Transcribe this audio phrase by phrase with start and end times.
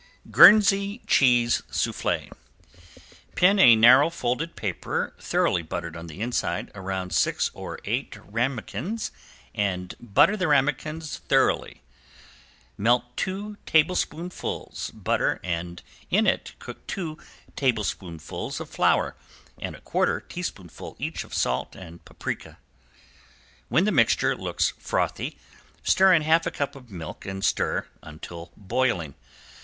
[0.31, 2.29] ~GUERNSEY CHEESE SOUFFLE~
[3.35, 9.11] Pin a narrow folded paper thoroughly buttered on the inside, around six or eight ramequins
[9.53, 11.83] and butter the ramequins thoroughly.
[12.79, 17.19] Melt two tablespoonfuls butter and in it cook two
[17.55, 19.15] tablespoonfuls of flour
[19.59, 22.57] and a quarter teaspoonful each of salt and paprika.
[23.69, 25.37] When the mixture looks frothy
[25.83, 29.13] stir in half a cup of milk and stir until boiling.